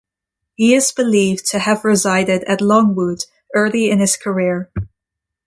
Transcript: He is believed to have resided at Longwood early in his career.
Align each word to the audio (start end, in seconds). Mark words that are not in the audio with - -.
He 0.55 0.73
is 0.73 0.91
believed 0.91 1.45
to 1.51 1.59
have 1.59 1.85
resided 1.85 2.43
at 2.45 2.59
Longwood 2.59 3.25
early 3.53 3.91
in 3.91 3.99
his 3.99 4.17
career. 4.17 4.71